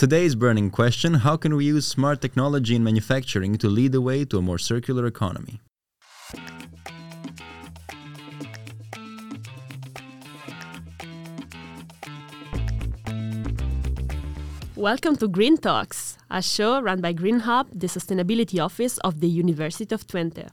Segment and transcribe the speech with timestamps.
[0.00, 4.24] Today's burning question how can we use smart technology in manufacturing to lead the way
[4.24, 5.60] to a more circular economy?
[14.74, 19.28] Welcome to Green Talks, a show run by Green Hub, the sustainability office of the
[19.28, 20.48] University of Twente.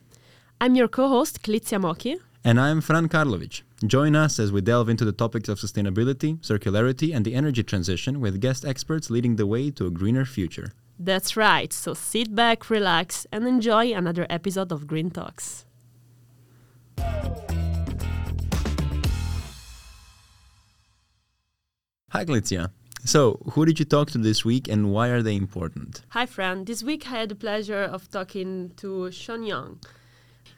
[0.59, 2.18] I'm your co host, Klitzia Moki.
[2.48, 3.63] And I'm Fran Karlovic.
[3.86, 8.21] Join us as we delve into the topics of sustainability, circularity, and the energy transition
[8.21, 10.71] with guest experts leading the way to a greener future.
[10.98, 15.66] That's right, so sit back, relax, and enjoy another episode of Green Talks.
[22.12, 22.71] Hi, Glitzia.
[23.04, 26.04] So, who did you talk to this week and why are they important?
[26.12, 26.63] Hi, Fran.
[26.63, 29.79] This week I had the pleasure of talking to Shun Yang.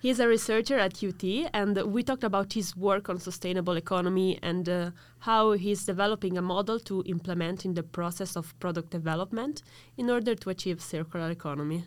[0.01, 4.69] He's a researcher at UT, and we talked about his work on sustainable economy and
[4.69, 9.61] uh, how he's developing a model to implement in the process of product development
[9.97, 11.83] in order to achieve circular economy.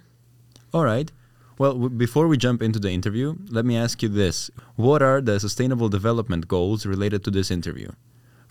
[0.74, 1.10] All right.
[1.56, 4.50] Well, before we jump into the interview, let me ask you this.
[4.76, 7.92] What are the sustainable development goals related to this interview?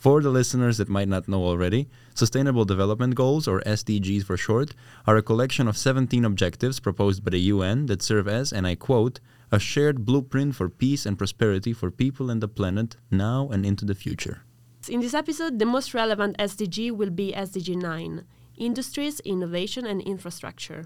[0.01, 4.73] For the listeners that might not know already, Sustainable Development Goals, or SDGs for short,
[5.05, 8.73] are a collection of 17 objectives proposed by the UN that serve as, and I
[8.73, 9.19] quote,
[9.51, 13.83] a shared blueprint for peace and prosperity for people and the planet now and into
[13.85, 14.43] the future.
[14.89, 18.23] In this episode, the most relevant SDG will be SDG 9
[18.57, 20.85] Industries, Innovation and Infrastructure.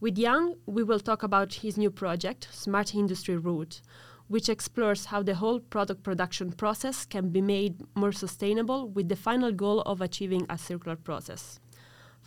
[0.00, 3.80] With Yang, we will talk about his new project, Smart Industry Route,
[4.28, 9.16] which explores how the whole product production process can be made more sustainable with the
[9.16, 11.60] final goal of achieving a circular process.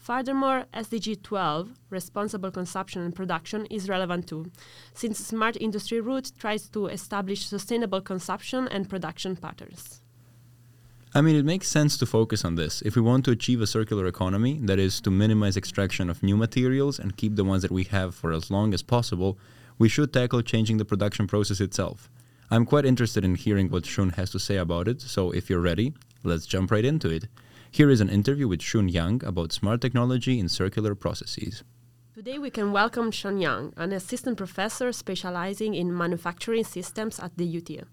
[0.09, 4.52] Furthermore, SDG 12, responsible consumption and production, is relevant too,
[4.95, 10.02] since Smart Industry Route tries to establish sustainable consumption and production patterns.
[11.13, 12.81] I mean, it makes sense to focus on this.
[12.81, 16.35] If we want to achieve a circular economy, that is, to minimize extraction of new
[16.35, 19.37] materials and keep the ones that we have for as long as possible,
[19.77, 22.09] we should tackle changing the production process itself.
[22.49, 25.59] I'm quite interested in hearing what Shun has to say about it, so if you're
[25.59, 25.93] ready,
[26.23, 27.27] let's jump right into it.
[27.71, 31.63] Here is an interview with Shun Yang about smart technology in circular processes.
[32.15, 37.45] Today we can welcome Shun Yang, an assistant professor specializing in manufacturing systems at the
[37.57, 37.87] UT.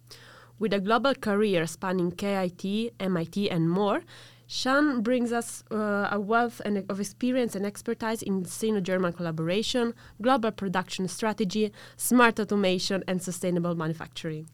[0.58, 4.00] With a global career spanning KIT, MIT, and more,
[4.46, 11.06] Shun brings us uh, a wealth of experience and expertise in Sino-German collaboration, global production
[11.06, 14.48] strategy, smart automation, and sustainable manufacturing.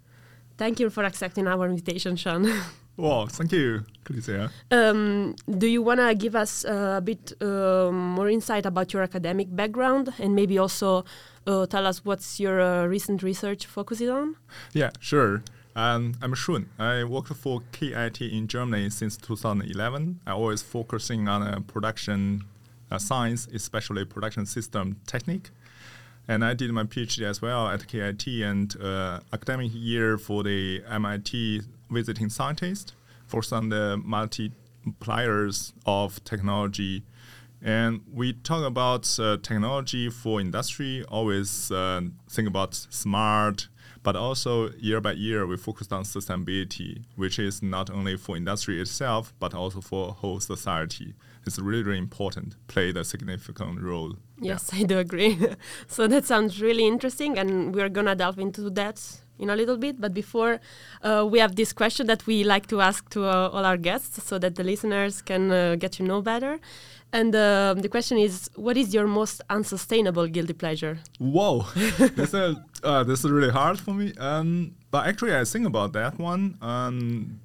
[0.59, 2.53] Thank you for accepting our invitation, Shun.
[2.97, 4.51] Well, thank you, Clicia.
[4.71, 9.55] Um, do you want to give us a bit uh, more insight about your academic
[9.55, 11.05] background and maybe also
[11.47, 14.37] uh, tell us what's your uh, recent research focusing on?
[14.75, 15.43] Yeah, sure.
[15.75, 16.69] Um, I'm Shun.
[16.79, 20.21] I worked for KIT in Germany since 2011.
[20.27, 22.45] I always focusing on uh, production
[22.91, 25.49] uh, science, especially production system technique.
[26.29, 30.83] And I did my PhD as well at KIT and uh, academic year for the
[30.89, 32.93] MIT visiting scientists,
[33.27, 37.05] for some the multipliers of technology.
[37.63, 43.69] And we talk about uh, technology for industry, always uh, think about smart,
[44.03, 48.81] but also year by year we focused on sustainability, which is not only for industry
[48.81, 51.15] itself, but also for whole society.
[51.47, 54.17] It's really, really important, played a significant role.
[54.41, 54.81] Yes, yeah.
[54.81, 55.39] I do agree.
[55.87, 60.01] so that sounds really interesting, and we're gonna delve into that in a little bit.
[60.01, 60.61] But before,
[61.03, 64.23] uh, we have this question that we like to ask to uh, all our guests
[64.25, 66.59] so that the listeners can uh, get to know better.
[67.15, 70.99] And uh, the question is, what is your most unsustainable guilty pleasure?
[71.19, 74.15] Whoa, this, is, uh, this is really hard for me.
[74.19, 76.57] Um, but actually, I think about that one.
[76.63, 77.41] Um,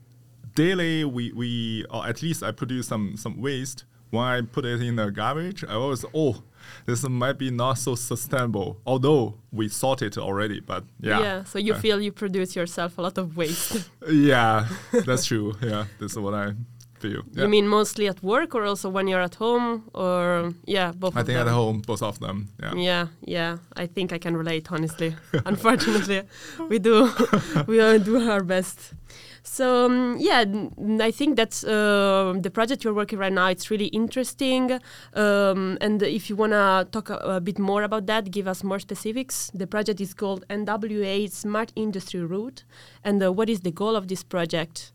[0.56, 3.84] daily, we, we or at least I produce some, some waste.
[4.10, 6.42] When I put it in the garbage, I always, oh,
[6.86, 10.60] this might be not so sustainable, although we sort it already.
[10.60, 11.20] But yeah.
[11.20, 13.90] Yeah, so you uh, feel you produce yourself a lot of waste.
[14.10, 14.68] yeah,
[15.06, 15.56] that's true.
[15.62, 16.54] Yeah, this is what I
[17.00, 17.24] feel.
[17.32, 17.44] Yeah.
[17.44, 21.24] You mean mostly at work or also when you're at home or yeah, both I
[21.24, 21.48] think them?
[21.48, 22.50] at home, both of them.
[22.62, 22.74] Yeah.
[22.76, 23.58] Yeah, yeah.
[23.76, 25.16] I think I can relate honestly.
[25.46, 26.24] Unfortunately,
[26.70, 27.10] we do
[27.68, 28.94] we all do our best.
[29.50, 30.44] So um, yeah,
[31.00, 33.48] I think that's uh, the project you're working right now.
[33.48, 34.80] It's really interesting,
[35.14, 38.78] um, and if you wanna talk a, a, bit more about that, give us more
[38.78, 39.50] specifics.
[39.54, 42.66] The project is called NWA Smart Industry Route,
[43.04, 44.92] and uh, what is the goal of this project?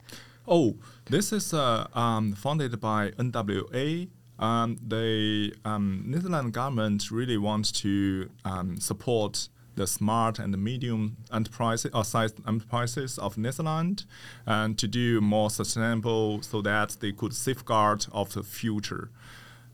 [0.47, 0.77] Oh,
[1.07, 4.09] this is uh, um, funded by NWA.
[4.39, 11.91] Um, the um, Netherlands government really wants to um, support the smart and medium enterprises
[11.95, 14.07] or sized enterprises of Netherlands
[14.47, 19.11] and to do more sustainable so that they could safeguard of the future.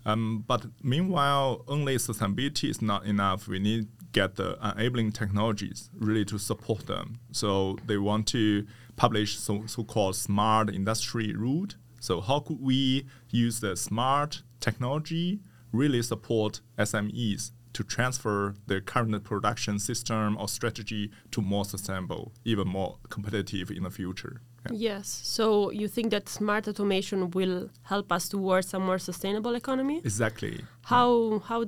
[0.06, 3.48] Um, but meanwhile, only sustainability is not enough.
[3.48, 7.20] We need get the enabling technologies really to support them.
[7.32, 8.66] So they want to
[8.96, 11.76] publish so, so-called smart industry route.
[12.00, 15.40] So how could we use the smart technology
[15.72, 22.66] really support SMEs to transfer their current production system or strategy to more sustainable, even
[22.66, 24.40] more competitive in the future?
[24.64, 24.72] Yeah.
[24.88, 25.06] Yes.
[25.22, 29.98] So you think that smart automation will help us towards a more sustainable economy?
[29.98, 30.64] Exactly.
[30.82, 31.60] How how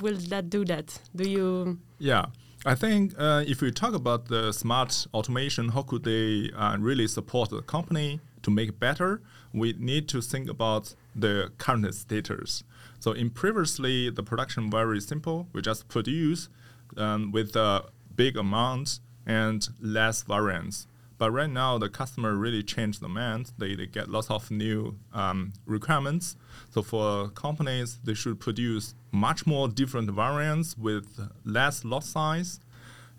[0.00, 0.86] will that do that?
[1.16, 1.78] Do you?
[1.98, 2.26] Yeah.
[2.64, 7.08] I think uh, if we talk about the smart automation, how could they uh, really
[7.08, 9.20] support the company to make it better?
[9.52, 12.64] We need to think about the current status.
[13.00, 15.48] So in previously, the production very simple.
[15.52, 16.48] We just produce
[16.96, 17.84] um, with a
[18.14, 20.86] big amount and less variance.
[21.18, 23.52] But right now, the customer really changed the demand.
[23.58, 26.36] They, they get lots of new um, requirements.
[26.70, 31.06] So for companies, they should produce much more different variants with
[31.44, 32.60] less lot size.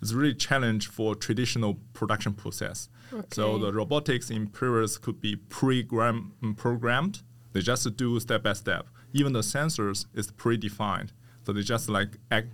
[0.00, 2.88] It's really challenge for traditional production process.
[3.12, 3.26] Okay.
[3.32, 7.22] So the robotics in previous could be pre-programmed.
[7.52, 8.86] They just do step by step.
[9.12, 11.10] Even the sensors is predefined.
[11.44, 12.48] So they just like act,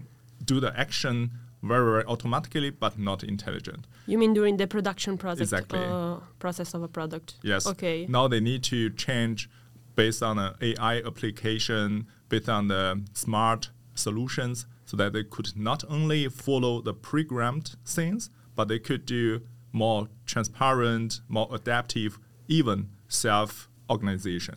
[0.44, 1.32] do the action
[1.62, 3.86] very, very automatically, but not intelligent.
[4.06, 5.42] You mean during the production process?
[5.42, 5.80] Exactly.
[5.80, 7.34] Uh, process of a product.
[7.42, 7.66] Yes.
[7.66, 8.06] Okay.
[8.08, 9.50] Now they need to change
[9.96, 15.82] based on an AI application, based on the smart solutions, so that they could not
[15.88, 19.40] only follow the programmed things, but they could do
[19.72, 24.56] more transparent, more adaptive, even self organization.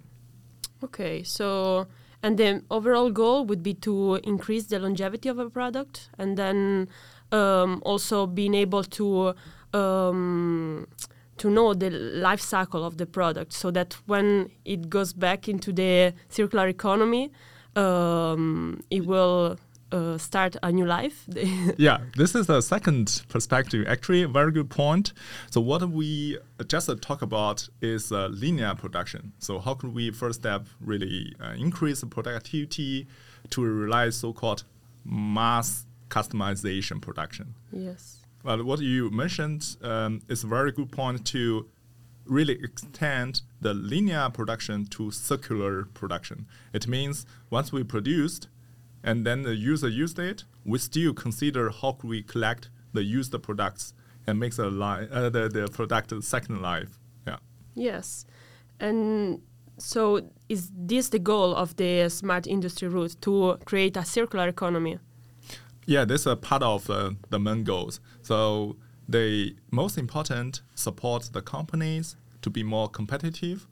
[0.84, 1.24] Okay.
[1.24, 1.88] So
[2.22, 6.88] and the overall goal would be to increase the longevity of a product and then
[7.32, 9.34] um, also being able to
[9.74, 10.88] um,
[11.38, 15.72] to know the life cycle of the product so that when it goes back into
[15.72, 17.32] the circular economy
[17.76, 19.58] um, it will
[19.92, 21.26] uh, start a new life.
[21.78, 23.88] yeah, this is the second perspective.
[23.88, 25.14] Actually, a very good point.
[25.50, 26.38] So what we
[26.68, 29.34] just talk about is uh, linear production.
[29.40, 33.08] So how could we first step really uh, increase the productivity
[33.52, 34.64] to realize so-called
[35.06, 37.56] mass customization production?
[37.72, 38.18] Yes.
[38.44, 41.68] But what you mentioned um, is a very good point to
[42.26, 46.46] really extend the linear production to circular production.
[46.74, 48.48] It means once we produced,
[49.04, 53.36] and then the user used it, we still consider how could we collect the used
[53.42, 53.94] products
[54.28, 57.00] and make the, li- uh, the, the product second life.
[57.26, 57.38] Yeah.
[57.76, 58.26] Yes.
[58.80, 59.42] And
[59.78, 65.00] so is this the goal of the smart industry route to create a circular economy?
[65.86, 68.00] Yeah, this is a part of uh, the main goals.
[68.22, 68.76] So
[69.08, 73.68] the most important support the companies to be more competitive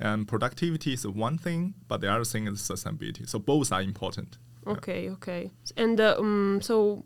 [0.00, 3.28] and productivity is one thing, but the other thing is sustainability.
[3.28, 4.38] So both are important.
[4.66, 5.50] Okay, okay.
[5.76, 7.04] And uh, um, so,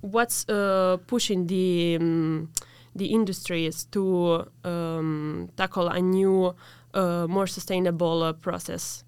[0.00, 2.50] what's uh, pushing the um,
[2.94, 6.54] the industries to um, tackle a new,
[6.94, 9.04] uh, more sustainable uh, process?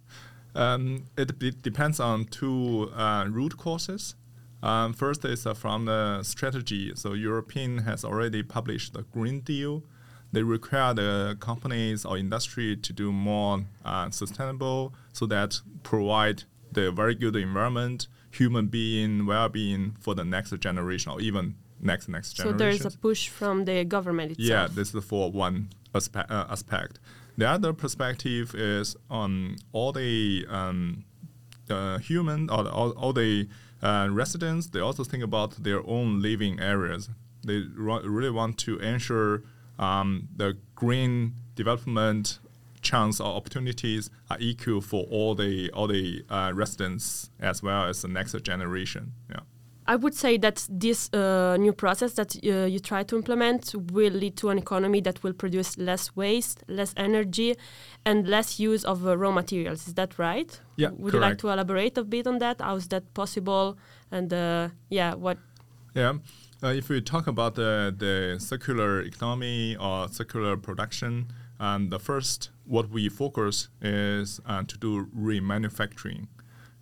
[0.55, 4.15] Um, it depends on two uh, root causes.
[4.63, 6.93] Um, first is uh, from the strategy.
[6.95, 9.83] So European has already published the Green Deal.
[10.33, 13.65] They require the companies or industry to do more
[14.11, 21.13] sustainable, so that provide the very good environment, human being well-being for the next generation
[21.13, 22.59] or even next next generation.
[22.59, 24.49] So there is a push from the government itself.
[24.49, 26.99] Yeah, this is for one aspe- uh, aspect.
[27.37, 31.05] The other perspective is on all the um,
[31.71, 33.49] uh, human or all, all the
[33.83, 34.67] uh, residents.
[34.69, 37.09] They also think about their own living areas.
[37.45, 39.43] They really want to ensure
[39.79, 42.39] um, the green development
[42.83, 48.03] chance or opportunities are equal for all the all the uh, residents as well as
[48.03, 49.13] the next generation.
[49.29, 49.41] Yeah.
[49.87, 54.13] I would say that this uh, new process that uh, you try to implement will
[54.13, 57.57] lead to an economy that will produce less waste, less energy,
[58.05, 59.89] and less use of uh, raw materials.
[59.89, 60.61] Is that right?
[60.77, 60.91] Yeah.
[60.91, 61.15] Would correct.
[61.15, 62.61] you like to elaborate a bit on that?
[62.61, 63.79] How is that possible?
[64.13, 65.39] And uh, yeah, what?
[65.95, 66.19] Yeah.
[66.63, 72.51] Uh, if we talk about the, the circular economy or circular production, um, the first,
[72.65, 76.27] what we focus is uh, to do remanufacturing.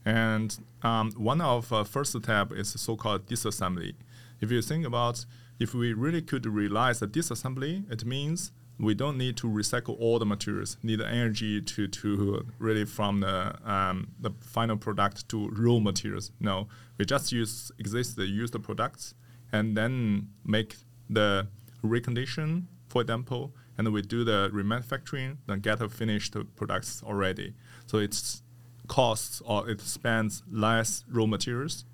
[0.04, 3.94] And um, one of uh, first step is so-called disassembly.
[4.40, 5.26] If you think about
[5.58, 10.20] if we really could realize the disassembly, it means we don't need to recycle all
[10.20, 15.48] the materials, need the energy to, to really from the, um, the final product to
[15.48, 16.30] raw materials.
[16.38, 19.14] No, we just use exist the used products
[19.52, 20.76] and then make
[21.10, 21.48] the
[21.82, 27.54] recondition, for example, and we do the remanufacturing, then get a finished products already.
[27.86, 28.42] So it's
[28.88, 31.84] costs or it spends less raw materials,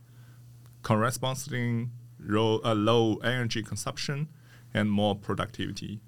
[0.82, 1.90] corresponding
[2.26, 4.28] uh, low energy consumption
[4.72, 6.00] and more productivity.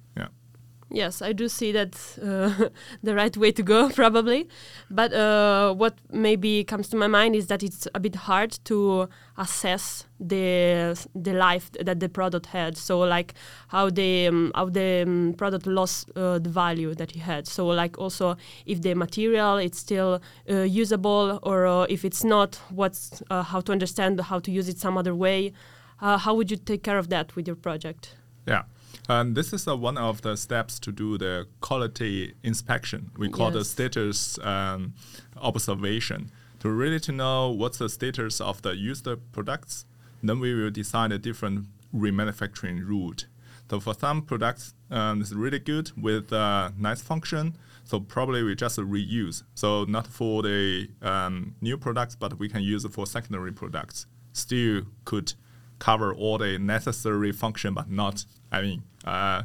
[0.89, 2.69] Yes, I do see that uh,
[3.03, 4.47] the right way to go, probably.
[4.89, 9.09] But uh, what maybe comes to my mind is that it's a bit hard to
[9.37, 12.77] assess the the life that the product had.
[12.77, 13.33] So, like
[13.67, 17.47] how the um, how the um, product lost uh, the value that it had.
[17.47, 22.61] So, like also if the material it's still uh, usable or uh, if it's not,
[22.69, 25.51] what's uh, how to understand how to use it some other way.
[25.99, 28.15] how would you take care of that with your project?
[28.47, 28.63] Yeah.
[29.09, 33.11] And this is uh, one of the steps to do the quality inspection.
[33.17, 33.53] We call yes.
[33.53, 34.95] the status um,
[35.37, 39.85] observation to really to know what's the status of the used products.
[40.21, 43.27] Then we will decide a different remanufacturing route.
[43.69, 47.57] So for some products, um, it's really good with uh, nice function.
[47.83, 49.43] So probably we just reuse.
[49.55, 54.05] So not for the um, new products, but we can use it for secondary products.
[54.33, 55.33] Still could
[55.79, 59.43] cover all the necessary function, but not, I mean, uh,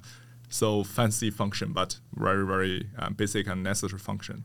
[0.48, 4.44] so fancy function, but very, very uh, basic and necessary function.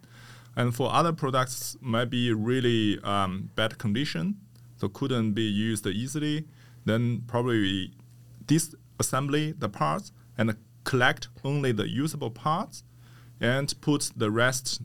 [0.55, 4.37] And for other products, might be really um, bad condition,
[4.77, 6.45] so couldn't be used easily.
[6.85, 7.93] Then probably
[8.45, 12.83] disassembly the parts and collect only the usable parts
[13.41, 14.81] and put the rest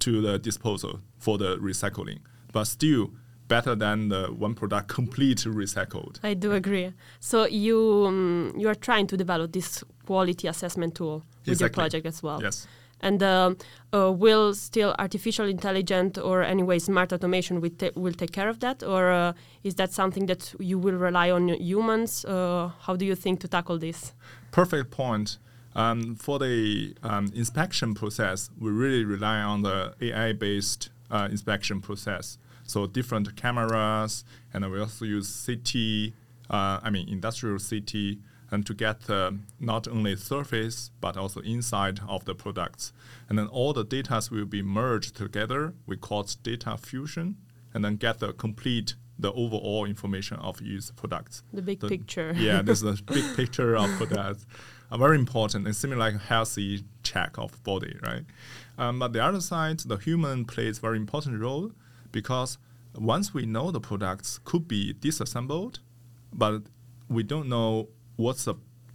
[0.00, 2.18] to the disposal for the recycling.
[2.52, 3.12] But still,
[3.50, 6.18] better than the one product complete recycled.
[6.22, 6.94] I do agree.
[7.18, 11.64] So you um, you are trying to develop this quality assessment tool with exactly.
[11.64, 12.40] your project as well.
[12.40, 12.66] Yes.
[13.02, 13.54] And uh,
[13.94, 18.60] uh, will still artificial intelligence or anyway smart automation will, ta- will take care of
[18.60, 19.32] that, or uh,
[19.64, 22.26] is that something that you will rely on humans?
[22.26, 24.12] Uh, how do you think to tackle this?
[24.52, 25.38] Perfect point.
[25.74, 32.38] Um, for the um, inspection process, we really rely on the AI-based uh, inspection process.
[32.70, 34.24] So different cameras,
[34.54, 36.12] and we also use CT,
[36.48, 38.18] uh, I mean industrial CT,
[38.52, 42.92] and to get uh, not only surface but also inside of the products.
[43.28, 45.74] And then all the data will be merged together.
[45.84, 47.38] We call it data fusion,
[47.74, 51.42] and then get the complete the overall information of used products.
[51.52, 52.32] The big the, picture.
[52.36, 54.46] yeah, there's a big picture of products.
[54.96, 58.24] Very important and similar like healthy check of body, right?
[58.78, 61.72] Um, but the other side, the human plays very important role
[62.12, 62.58] because
[62.94, 65.80] once we know the products could be disassembled,
[66.32, 66.62] but
[67.08, 68.54] we don't know what's the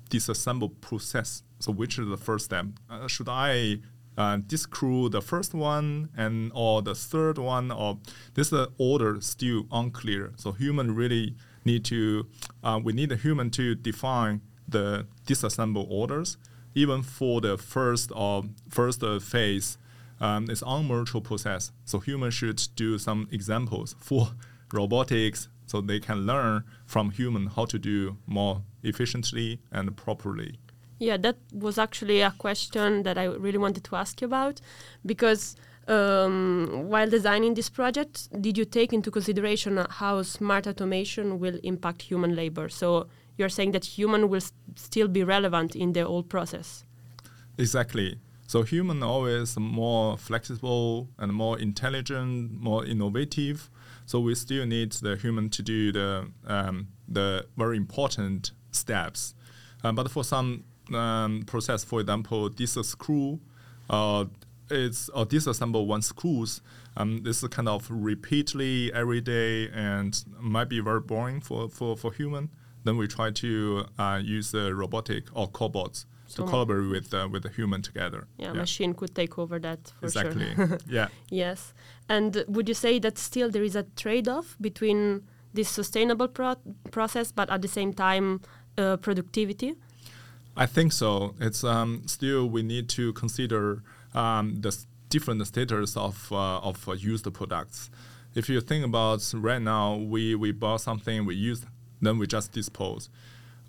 [0.09, 1.43] disassemble process.
[1.59, 2.65] So which is the first step?
[2.89, 3.79] Uh, should I
[4.17, 7.99] uh, discrew the first one and or the third one or
[8.33, 10.31] this uh, order still unclear.
[10.37, 12.27] So human really need to
[12.63, 16.37] uh, we need a human to define the disassemble orders
[16.73, 19.77] even for the first or first phase
[20.19, 21.71] um, it's unmutual process.
[21.85, 24.29] So humans should do some examples for
[24.73, 30.59] robotics so they can learn from human how to do more efficiently and properly.
[30.99, 34.61] Yeah, that was actually a question that I really wanted to ask you about
[35.05, 35.55] because
[35.87, 42.03] um, while designing this project, did you take into consideration how smart automation will impact
[42.03, 42.69] human labor?
[42.69, 43.07] So
[43.37, 44.41] you're saying that human will
[44.75, 46.85] still be relevant in the whole process.
[47.57, 48.19] Exactly.
[48.47, 53.69] So human always more flexible and more intelligent, more innovative.
[54.05, 59.33] So we still need the human to do the um, the very important steps.
[59.83, 63.39] Um, but for some um, process, for example, this screw,
[63.89, 64.25] uh,
[64.69, 66.61] it's or disassemble one screws.
[66.97, 71.97] Um, this is kind of repeatedly every day and might be very boring for, for,
[71.97, 72.49] for human.
[72.83, 77.43] Then we try to uh, use the robotic or cobots to collaborate with uh, with
[77.43, 78.27] the human together.
[78.37, 80.53] Yeah, yeah, machine could take over that for exactly.
[80.53, 80.63] sure.
[80.63, 80.93] Exactly.
[80.95, 81.07] yeah.
[81.29, 81.73] Yes,
[82.07, 85.23] and would you say that still there is a trade-off between
[85.53, 86.55] this sustainable pro
[86.91, 88.41] process, but at the same time
[88.77, 89.75] uh, productivity?
[90.57, 91.35] I think so.
[91.39, 94.75] It's um, still we need to consider um, the
[95.09, 97.89] different status of uh, of uh, used products.
[98.35, 101.65] If you think about right now, we we bought something, we use,
[102.01, 103.09] then we just dispose.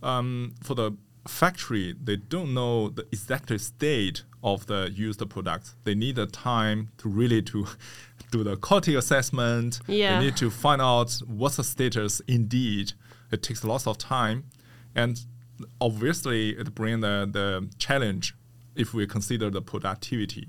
[0.02, 0.92] Um, for the
[1.28, 5.75] factory they don't know the exact state of the used products.
[5.85, 7.66] They need the time to really to
[8.30, 9.80] do the quality assessment.
[9.87, 10.18] Yeah.
[10.18, 12.92] They need to find out what's the status indeed.
[13.33, 14.45] It takes lots of time.
[14.95, 15.18] And
[15.80, 18.35] obviously it brings the, the challenge
[18.75, 20.49] if we consider the productivity.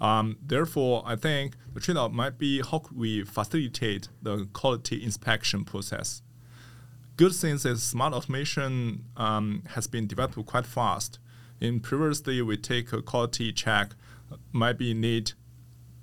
[0.00, 6.22] Um, therefore, I think the trade-off might be how we facilitate the quality inspection process
[7.20, 11.18] good thing is smart automation um, has been developed quite fast.
[11.60, 13.90] In previously, we take a quality check,
[14.52, 15.32] might be need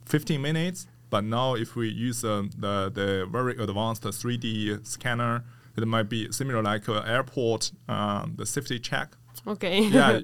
[0.05, 0.86] 15 minutes.
[1.09, 5.43] But now, if we use uh, the the very advanced 3D scanner,
[5.75, 9.15] it might be similar like uh, airport um, the safety check.
[9.47, 9.79] Okay.
[9.97, 10.19] yeah,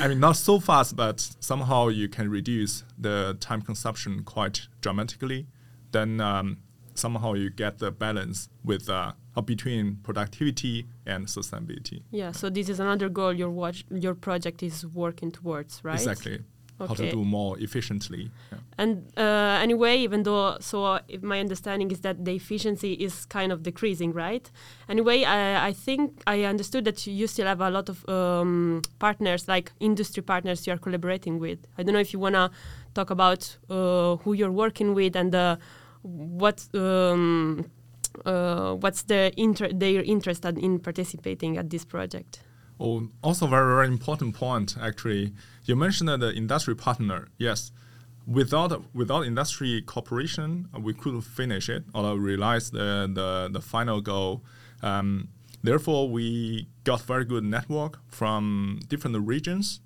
[0.00, 5.48] I mean not so fast, but somehow you can reduce the time consumption quite dramatically.
[5.90, 6.58] Then um,
[7.00, 9.12] somehow you get the balance with uh,
[9.44, 12.02] between productivity and sustainability.
[12.10, 12.32] Yeah.
[12.32, 15.94] So this is another goal your watch your project is working towards, right?
[15.94, 16.40] Exactly.
[16.78, 18.30] How to do more efficiently.
[18.50, 18.58] Yeah.
[18.78, 23.52] And uh, anyway, even though, so if my understanding is that the efficiency is kind
[23.52, 24.50] of decreasing, right?
[24.88, 29.46] Anyway, I, I think I understood that you still have a lot of um, partners,
[29.46, 31.58] like industry partners you are collaborating with.
[31.76, 32.50] I don't know if you want to
[32.94, 35.56] talk about uh, who you're working with and uh,
[36.02, 36.66] what.
[36.74, 37.70] Um,
[38.24, 42.40] uh, what's the inter- their interest in participating at this project?
[42.78, 45.32] Oh, also very very important point actually.
[45.64, 47.28] You mentioned the industry partner.
[47.38, 47.72] Yes,
[48.26, 54.42] without without industry cooperation, we could finish it or realize the the, the final goal.
[54.82, 55.28] Um,
[55.62, 59.80] therefore, we got very good network from different regions.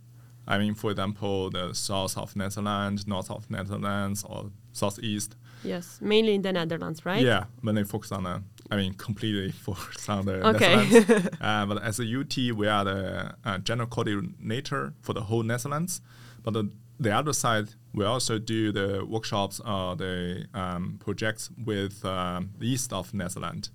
[0.47, 5.37] I mean, for example, the south of Netherlands, north of Netherlands, or southeast.
[5.65, 7.23] Yes, mainly in the Netherlands, right?
[7.23, 10.77] Yeah, they focus on the, I mean, completely focus on the Okay.
[10.77, 11.29] Netherlands.
[11.41, 16.01] uh, but as a UT, we are the uh, general coordinator for the whole Netherlands.
[16.43, 22.05] But the, the other side, we also do the workshops or the um, projects with
[22.05, 23.71] um, the east of Netherlands.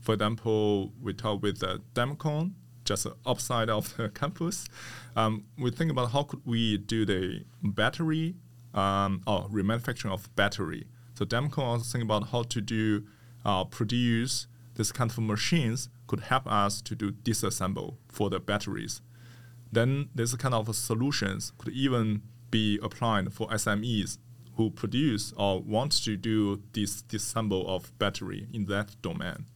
[0.00, 2.52] For example, we talk with the Demcon,
[2.84, 4.66] just upside of the campus.
[5.16, 8.34] Um, we think about how could we do the battery
[8.74, 10.86] um, or remanufacturing of battery.
[11.14, 13.04] So Demcon also think about how to do
[13.44, 19.02] uh, produce this kind of machines could help us to do disassemble for the batteries.
[19.70, 24.18] Then this kind of solutions could even be applied for SMEs
[24.56, 29.46] who produce or want to do this disassemble of battery in that domain.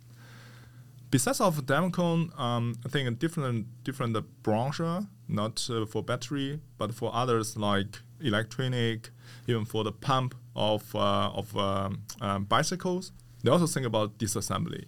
[1.11, 4.81] Besides of Demcon, um, I think different different branch,
[5.29, 9.11] not uh, for battery, but for others like electronic,
[9.47, 13.13] even for the pump of uh, of um, um, bicycles.
[13.43, 14.87] They also think about disassembly.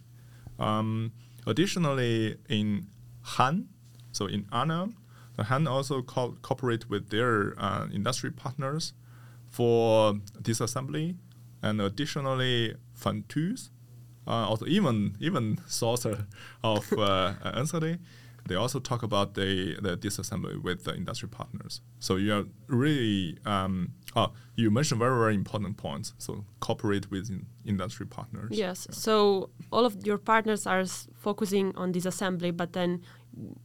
[0.59, 1.13] Um,
[1.47, 2.89] additionally, in
[3.23, 3.69] Han,
[4.13, 4.97] so in Arnhem,
[5.37, 8.93] the Han also co- cooperate with their uh, industry partners
[9.47, 11.17] for disassembly,
[11.63, 13.71] and additionally, Fontys,
[14.27, 16.27] uh, also even even sourcer
[16.63, 17.99] of uh, Anthony,
[18.49, 21.83] they also talk about the, the disassembly with the industry partners.
[22.01, 24.29] So you are really, um, oh,
[24.61, 26.09] you mentioned very, very important points.
[26.19, 26.31] So
[26.67, 28.51] cooperate with in- industry partners.
[28.65, 28.79] Yes.
[28.89, 28.95] Yeah.
[29.07, 32.91] So all of your partners are s- focusing on disassembly, but then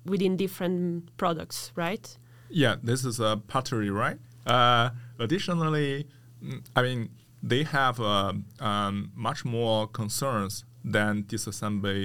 [0.06, 0.82] within different
[1.18, 2.06] products, right?
[2.50, 4.20] Yeah, this is a pottery, right?
[4.46, 4.90] Uh,
[5.26, 6.08] additionally,
[6.44, 7.10] mm, I mean,
[7.52, 12.02] they have uh, um, much more concerns than disassembly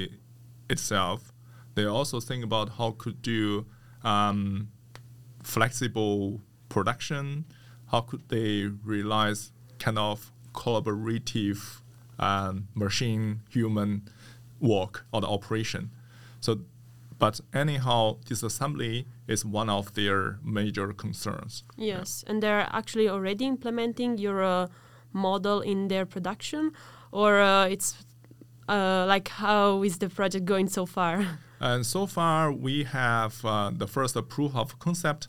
[0.71, 1.21] itself.
[1.75, 3.67] They also think about how could do
[4.03, 4.69] um,
[5.43, 7.45] flexible production.
[7.91, 11.81] How could they realize kind of collaborative
[12.19, 14.09] um, machine human
[14.61, 15.91] work or the operation?
[16.41, 16.61] So
[17.19, 21.65] but anyhow, disassembly is one of their major concerns.
[21.77, 22.25] Yes.
[22.27, 24.69] And they're actually already implementing your uh,
[25.13, 26.73] model in their production,
[27.11, 27.97] or uh, it's
[28.69, 31.27] uh, like how is the project going so far?
[31.61, 35.27] And so far, we have uh, the first proof of concept.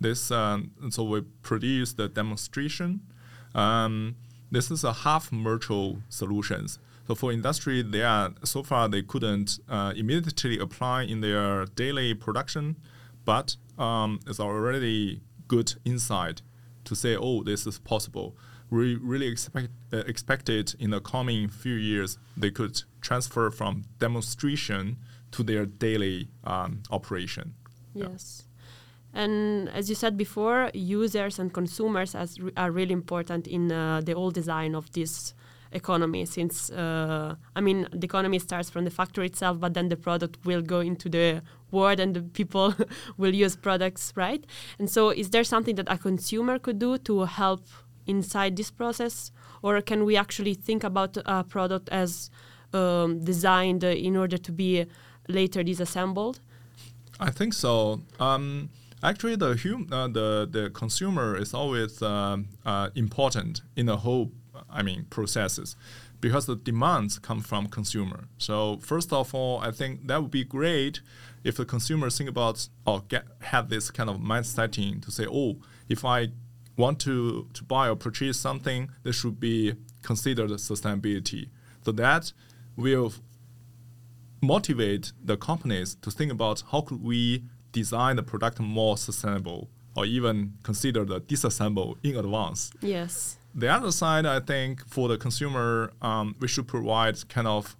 [0.00, 3.00] This um, so we produce the demonstration.
[3.54, 4.16] Um,
[4.50, 6.78] this is a half virtual solutions.
[7.06, 12.14] So for industry, they are so far they couldn't uh, immediately apply in their daily
[12.14, 12.76] production,
[13.24, 16.42] but um, it's already good insight
[16.84, 18.36] to say, oh, this is possible.
[18.70, 24.98] We really expect uh, expected in the coming few years they could transfer from demonstration
[25.32, 27.54] to their daily um, operation.
[27.94, 28.47] Yes.
[29.14, 34.00] And as you said before, users and consumers as re- are really important in uh,
[34.04, 35.34] the whole design of this
[35.72, 36.24] economy.
[36.24, 40.38] Since uh, I mean, the economy starts from the factory itself, but then the product
[40.44, 42.74] will go into the world, and the people
[43.16, 44.44] will use products, right?
[44.78, 47.66] And so, is there something that a consumer could do to help
[48.06, 52.30] inside this process, or can we actually think about a product as
[52.72, 54.86] um, designed uh, in order to be
[55.28, 56.40] later disassembled?
[57.20, 58.00] I think so.
[58.20, 58.70] Um,
[59.02, 64.32] actually, the hum- uh, the the consumer is always um uh, important in the whole.
[64.68, 65.76] I mean, processes,
[66.20, 68.28] because the demands come from consumer.
[68.38, 71.00] So first of all, I think that would be great
[71.44, 75.26] if the consumer think about or get have this kind of mind setting to say,
[75.30, 75.58] oh,
[75.88, 76.28] if I
[76.76, 81.48] want to, to buy or purchase something, they should be considered sustainability.
[81.84, 82.32] So that
[82.76, 83.12] will
[84.40, 90.04] motivate the companies to think about how could we design the product more sustainable or
[90.04, 92.70] even consider the disassemble in advance.
[92.80, 93.38] Yes.
[93.54, 97.76] The other side, I think, for the consumer, um, we should provide kind of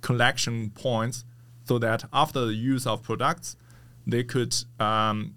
[0.00, 1.24] collection points
[1.64, 3.56] so that after the use of products,
[4.06, 5.34] they could um,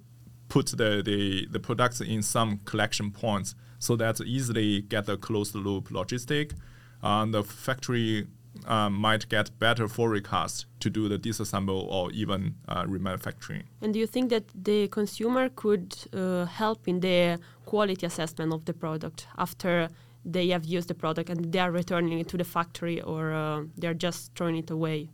[0.48, 5.56] put the, the, the products in some collection points so that easily get a closed
[5.56, 6.54] loop logistic.
[7.02, 8.28] And the factory
[8.66, 13.64] uh, might get better forecast to do the disassemble or even uh, remanufacturing.
[13.82, 18.66] And do you think that the consumer could uh, help in the quality assessment of
[18.66, 19.90] the product after
[20.26, 23.64] they have used the product and they are returning it to the factory or uh,
[23.78, 25.10] they're just throwing it away?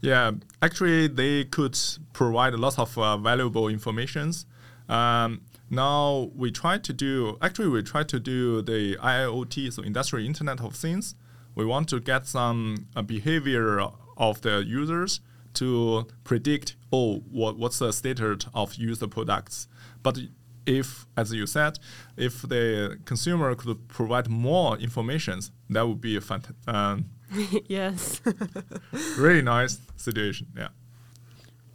[0.00, 1.78] Yeah, actually, they could
[2.12, 4.46] provide lots of uh, valuable informations.
[4.88, 10.24] Um, now we try to do actually we try to do the IIoT, so Industrial
[10.24, 11.16] Internet of Things
[11.56, 13.80] we want to get some uh, behavior
[14.16, 15.20] of the users
[15.54, 19.66] to predict, oh, what, what's the status of user products.
[20.02, 20.18] But
[20.66, 21.78] if, as you said,
[22.16, 25.40] if the consumer could provide more information,
[25.70, 27.06] that would be a fant- um,
[27.66, 28.20] yes.
[29.18, 30.48] really nice situation.
[30.56, 30.68] Yeah.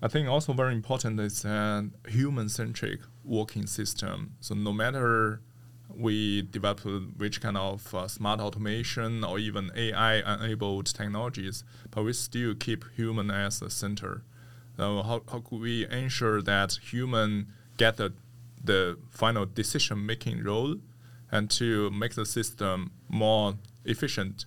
[0.02, 4.36] I think also very important is a human-centric working system.
[4.40, 5.42] So no matter
[5.96, 6.82] we develop
[7.18, 13.32] which kind of uh, smart automation or even AI-enabled technologies, but we still keep human
[13.32, 14.24] as the center.
[14.78, 18.14] So how, how could we ensure that human get the,
[18.64, 20.78] the final decision-making role
[21.32, 24.46] and to make the system more efficient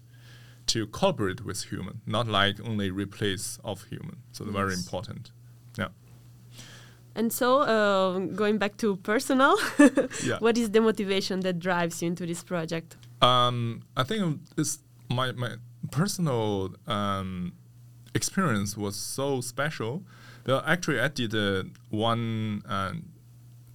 [0.66, 4.18] to cooperate with human, not like only replace of human.
[4.33, 4.52] So yes.
[4.52, 5.30] very important.
[5.78, 5.88] Yeah.
[7.16, 9.57] And so, uh, going back to personal,
[10.24, 10.38] yeah.
[10.40, 12.96] what is the motivation that drives you into this project?
[13.22, 14.79] Um, I think this
[15.11, 15.57] my my
[15.90, 17.53] personal um,
[18.14, 20.03] experience was so special.
[20.46, 22.94] Well, actually, I did uh, one uh,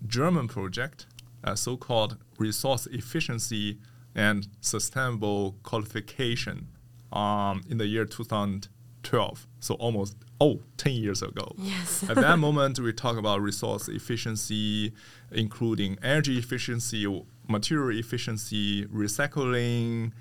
[0.06, 1.08] German project,
[1.43, 3.80] uh, so-called resource efficiency
[4.15, 6.67] and sustainable qualification,
[7.12, 9.47] um, in the year 2012.
[9.60, 11.54] So almost oh 10 years ago.
[11.58, 12.04] Yes.
[12.10, 14.93] At that moment we talk about resource efficiency
[15.32, 20.12] including energy efficiency material efficiency recycling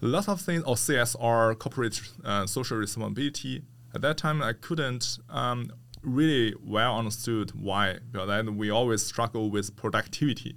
[0.00, 3.62] lots of things or csr corporate uh, social responsibility.
[3.94, 5.70] At that time i couldn't um,
[6.02, 10.56] really well understood why because then we always struggle with productivity.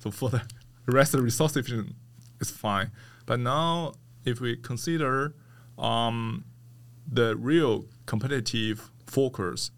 [0.00, 0.42] So for the
[0.86, 1.94] rest of the resource efficiency
[2.40, 2.90] is fine.
[3.26, 3.94] But now
[4.24, 5.34] if we consider
[5.78, 6.44] um,
[7.14, 9.70] the real competitive focus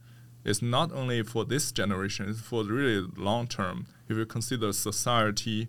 [0.44, 3.86] is not only for this generation, it's for the really long term.
[4.08, 5.68] If you consider society,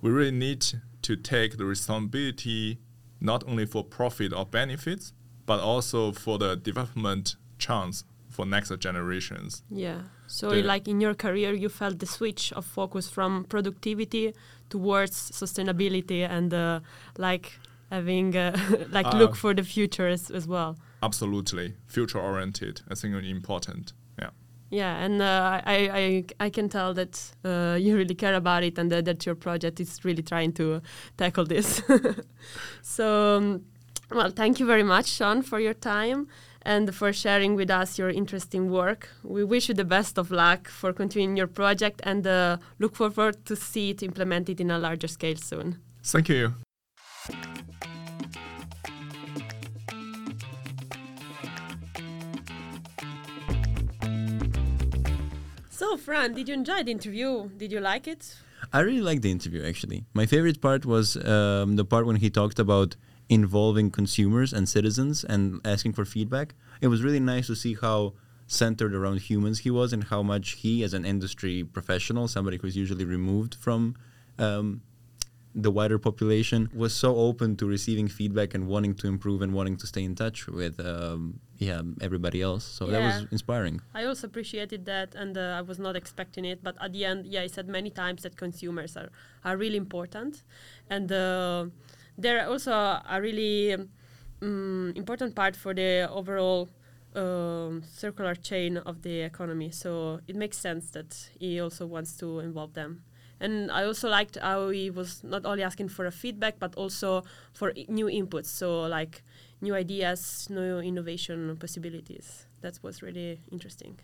[0.00, 0.64] we really need
[1.02, 2.78] to take the responsibility
[3.20, 5.12] not only for profit or benefits,
[5.46, 9.62] but also for the development chance for next generations.
[9.70, 10.02] Yeah.
[10.26, 14.34] So, the like in your career, you felt the switch of focus from productivity
[14.70, 16.80] towards sustainability and uh,
[17.18, 17.58] like
[17.90, 18.56] having uh,
[18.90, 22.80] like uh, look for the future as, as well absolutely future oriented.
[22.90, 23.92] I think it's important.
[24.18, 24.30] Yeah.
[24.70, 25.76] Yeah, and uh, I,
[26.40, 29.34] I I can tell that uh, you really care about it, and that, that your
[29.34, 30.80] project is really trying to
[31.16, 31.82] tackle this.
[32.82, 33.64] so, um,
[34.10, 36.26] well, thank you very much, Shun, for your time
[36.66, 39.08] and for sharing with us your interesting work.
[39.22, 43.44] We wish you the best of luck for continuing your project, and uh, look forward
[43.46, 45.78] to see it implemented in a larger scale soon.
[46.02, 46.54] Thank you.
[55.94, 57.50] So, Fran, did you enjoy the interview?
[57.56, 58.34] Did you like it?
[58.72, 60.06] I really liked the interview, actually.
[60.12, 62.96] My favorite part was um, the part when he talked about
[63.28, 66.56] involving consumers and citizens and asking for feedback.
[66.80, 68.14] It was really nice to see how
[68.48, 72.76] centered around humans he was and how much he, as an industry professional, somebody who's
[72.76, 73.94] usually removed from
[74.40, 74.82] um,
[75.54, 79.76] the wider population was so open to receiving feedback and wanting to improve and wanting
[79.76, 82.64] to stay in touch with um, yeah everybody else.
[82.64, 82.92] So yeah.
[82.92, 83.80] that was inspiring.
[83.94, 87.26] I also appreciated that and uh, i was not expecting it but at the end
[87.26, 89.10] yeah i said many times that consumers are,
[89.44, 90.42] are really important.
[90.90, 91.66] And uh,
[92.18, 93.76] they're also a really
[94.42, 96.68] um, important part for the overall
[97.14, 99.70] um, circular chain of the economy.
[99.70, 103.02] So it makes sense that he also wants to involve them.
[103.40, 107.24] And I also liked how he was not only asking for a feedback but also
[107.52, 108.46] for I- new inputs.
[108.46, 109.22] So like
[109.60, 112.46] new ideas, new innovation possibilities.
[112.60, 113.98] That was really interesting.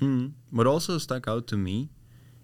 [0.00, 0.32] Mm.
[0.50, 1.90] What also stuck out to me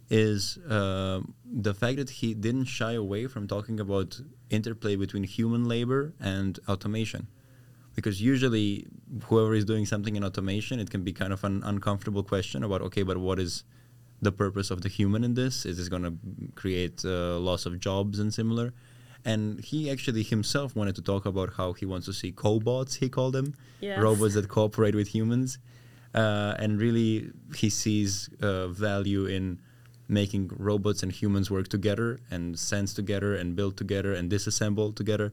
[0.08, 5.64] is uh, the fact that he didn't shy away from talking about interplay between human
[5.64, 7.28] labor and automation.
[7.94, 8.86] Because usually,
[9.24, 12.80] whoever is doing something in automation, it can be kind of an uncomfortable question about
[12.82, 13.64] okay, but what is
[14.22, 15.66] the purpose of the human in this?
[15.66, 16.14] Is this going to
[16.54, 18.72] create uh, loss of jobs and similar?
[19.24, 23.08] And he actually himself wanted to talk about how he wants to see cobots, he
[23.08, 24.00] called them, Yes.
[24.00, 25.58] robots that cooperate with humans.
[26.14, 29.60] Uh, and really, he sees uh, value in
[30.08, 35.32] making robots and humans work together and sense together and build together and disassemble together.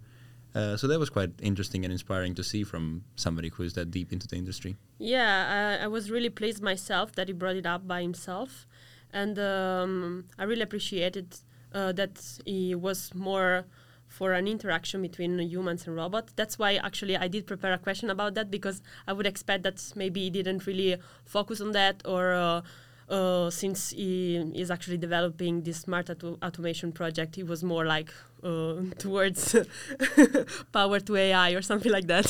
[0.55, 3.91] Uh, so that was quite interesting and inspiring to see from somebody who is that
[3.91, 4.77] deep into the industry.
[4.97, 8.65] Yeah, I, I was really pleased myself that he brought it up by himself,
[9.11, 11.35] and um, I really appreciated
[11.73, 13.65] uh, that he was more
[14.09, 16.33] for an interaction between humans and robots.
[16.35, 19.93] That's why actually I did prepare a question about that because I would expect that
[19.95, 22.33] maybe he didn't really focus on that or.
[22.33, 22.61] Uh,
[23.09, 28.13] uh, since he is actually developing this smart auto- automation project, he was more like
[28.43, 29.55] uh, towards
[30.71, 32.27] power to AI or something like that.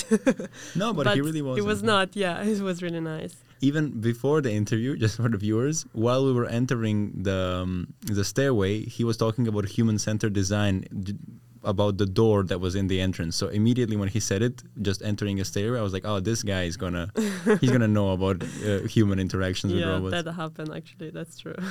[0.76, 1.58] No, but, he really was.
[1.58, 2.15] It was not.
[2.15, 3.36] Yeah, it was really nice.
[3.62, 8.24] even before the interview, just for the viewers, while we were entering the um, the
[8.24, 11.18] stairway, he was talking about human-centered design, d-
[11.63, 13.36] about the door that was in the entrance.
[13.36, 16.43] So immediately when he said it, just entering a stairway, I was like, "Oh, this
[16.43, 17.12] guy is gonna
[17.62, 20.13] he's gonna know about uh, human interactions with robots.
[20.15, 21.10] yeah, that happened actually.
[21.12, 21.56] That's true.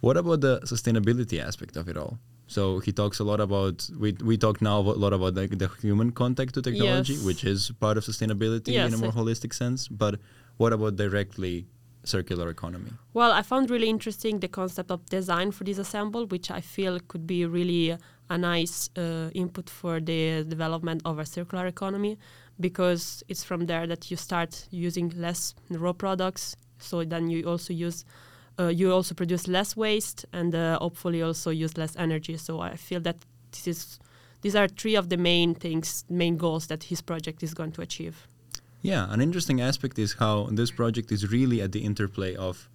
[0.00, 2.18] What about the sustainability aspect of it all?
[2.46, 5.68] So he talks a lot about we we talk now a lot about like the
[5.82, 7.24] human contact to technology, Yes.
[7.24, 9.88] which is part of sustainability in a more holistic sense.
[9.88, 10.14] But
[10.56, 11.66] what about directly
[12.04, 12.92] circular economy?
[13.12, 17.26] Well, I found really interesting the concept of design for disassemble, which I feel could
[17.26, 17.96] be really
[18.28, 22.16] a nice uh, input for the development of a circular economy,
[22.58, 26.56] because it's from there that you start using less raw products.
[26.78, 28.04] So then you also use,
[28.58, 32.36] uh, you also produce less waste, and uh, hopefully also use less energy.
[32.36, 33.16] So I feel that
[33.50, 33.98] this is,
[34.42, 37.82] these are three of the main things, main goals that his project is going to
[37.82, 38.28] achieve.
[38.82, 42.68] Yeah, an interesting aspect is how this project is really at the interplay of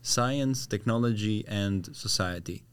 [0.00, 2.64] science, technology, and society.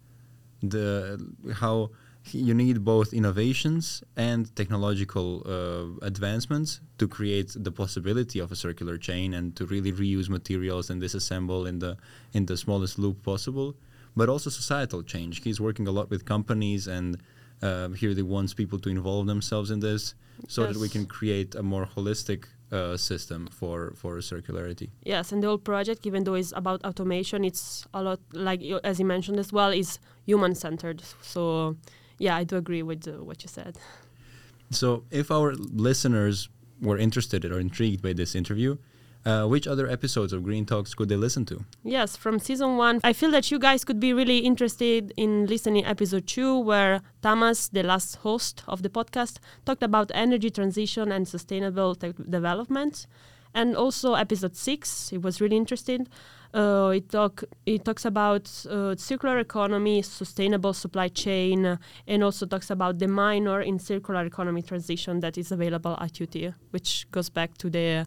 [0.62, 1.20] The
[1.56, 1.92] how
[2.32, 8.98] you need both innovations and technological uh, advancements to create the possibility of a circular
[8.98, 11.98] chain and to really reuse materials and disassemble in the
[12.34, 13.76] in the smallest loop possible.
[14.16, 15.44] But also societal change.
[15.44, 17.18] He's working a lot with companies and.
[17.60, 20.14] Uh, he really wants people to involve themselves in this
[20.48, 24.90] so that we can create a more holistic uh, system for for circularity.
[25.04, 29.00] Yes, and the whole project, even though it's about automation, it's a lot like as
[29.00, 31.02] you mentioned as well, is human centered.
[31.22, 31.78] So,
[32.20, 33.78] yeah, I do agree with uh, what you said.
[34.72, 36.50] So, if our listeners
[36.82, 38.78] were interested or intrigued by this interview,
[39.28, 41.66] uh, which other episodes of Green Talks could they listen to?
[41.84, 45.86] Yes, from season one, I feel that you guys could be really interested in listening
[45.86, 51.28] episode two, where Thomas, the last host of the podcast, talked about energy transition and
[51.28, 53.06] sustainable tech development.
[53.54, 56.08] And also episode six, it was really interesting.
[56.54, 62.70] Uh, it talk it talks about uh, circular economy, sustainable supply chain, and also talks
[62.70, 67.58] about the minor in circular economy transition that is available at UT, which goes back
[67.58, 68.06] to the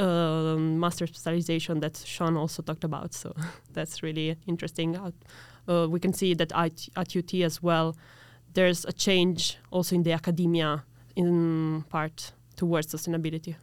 [0.00, 3.14] um, master specialization that Shun also talked about.
[3.14, 3.34] So
[3.72, 4.96] that's really interesting.
[4.96, 5.10] Uh,
[5.68, 7.96] uh, we can see that at, at UT as well,
[8.54, 10.84] there's a change also in the academia
[11.16, 13.56] in part towards sustainability.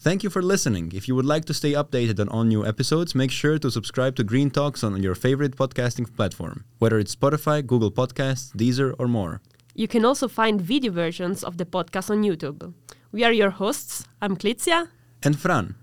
[0.00, 0.92] Thank you for listening.
[0.94, 4.14] If you would like to stay updated on all new episodes, make sure to subscribe
[4.16, 9.08] to Green Talks on your favorite podcasting platform, whether it's Spotify, Google Podcasts, Deezer, or
[9.08, 9.40] more.
[9.74, 12.72] You can also find video versions of the podcast on YouTube.
[13.10, 14.04] We are your hosts.
[14.22, 14.88] I'm Klitzia.
[15.22, 15.74] And Fran,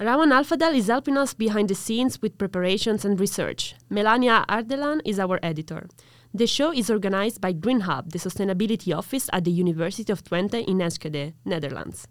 [0.00, 3.74] Raman Alfadel is helping us behind the scenes with preparations and research.
[3.90, 5.88] Melania Ardelan is our editor.
[6.32, 10.64] The show is organized by Green Hub, the sustainability office at the University of Twente
[10.68, 12.06] in Enschede, Netherlands.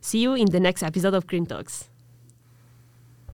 [0.00, 1.88] See you in the next episode of Green Talks.